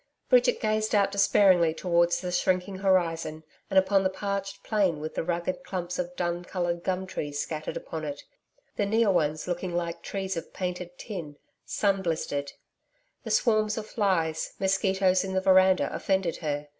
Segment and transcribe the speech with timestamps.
[0.29, 5.23] Bridget gazed out despairingly towards the shrinking horizon and upon the parched plain with the
[5.23, 8.23] rugged clumps of dun coloured gum trees scattered upon it
[8.77, 12.53] the near ones looking like trees of painted tin, sun blistered.
[13.25, 16.69] The swarms of flies, mosquitoes in the veranda offended her.